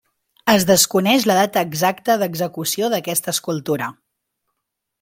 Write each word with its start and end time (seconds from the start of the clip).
Es 0.53 0.63
desconeix 0.69 1.27
la 1.31 1.35
data 1.39 1.63
exacta 1.67 2.15
d'execució 2.23 2.89
d'aquesta 2.95 3.35
escultura. 3.37 3.91